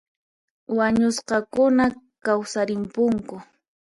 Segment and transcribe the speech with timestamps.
[0.77, 1.85] Wañusqakuna
[2.25, 3.35] kawsarimpunku